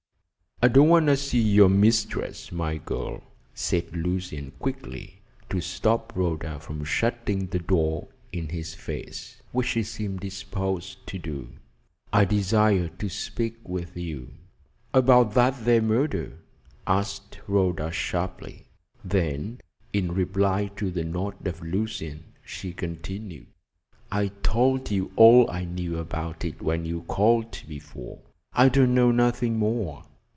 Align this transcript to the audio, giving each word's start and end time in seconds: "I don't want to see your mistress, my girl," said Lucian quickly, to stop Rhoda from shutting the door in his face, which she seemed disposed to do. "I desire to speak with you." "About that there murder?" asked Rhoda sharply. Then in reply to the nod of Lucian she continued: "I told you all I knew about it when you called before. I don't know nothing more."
"I 0.63 0.67
don't 0.67 0.89
want 0.89 1.07
to 1.07 1.17
see 1.17 1.41
your 1.41 1.69
mistress, 1.69 2.51
my 2.51 2.77
girl," 2.77 3.23
said 3.55 3.97
Lucian 3.97 4.51
quickly, 4.59 5.23
to 5.49 5.59
stop 5.59 6.13
Rhoda 6.15 6.59
from 6.59 6.83
shutting 6.83 7.47
the 7.47 7.57
door 7.57 8.09
in 8.31 8.49
his 8.49 8.75
face, 8.75 9.41
which 9.53 9.69
she 9.69 9.81
seemed 9.81 10.19
disposed 10.19 10.99
to 11.07 11.17
do. 11.17 11.49
"I 12.13 12.25
desire 12.25 12.89
to 12.89 13.09
speak 13.09 13.57
with 13.67 13.97
you." 13.97 14.35
"About 14.93 15.31
that 15.33 15.65
there 15.65 15.81
murder?" 15.81 16.33
asked 16.85 17.39
Rhoda 17.47 17.91
sharply. 17.91 18.67
Then 19.03 19.61
in 19.93 20.11
reply 20.11 20.67
to 20.75 20.91
the 20.91 21.03
nod 21.03 21.47
of 21.47 21.63
Lucian 21.63 22.23
she 22.45 22.71
continued: 22.71 23.47
"I 24.11 24.27
told 24.43 24.91
you 24.91 25.11
all 25.15 25.49
I 25.49 25.65
knew 25.65 25.97
about 25.97 26.45
it 26.45 26.61
when 26.61 26.85
you 26.85 27.01
called 27.07 27.59
before. 27.67 28.19
I 28.53 28.69
don't 28.69 28.93
know 28.93 29.09
nothing 29.09 29.57
more." 29.57 30.03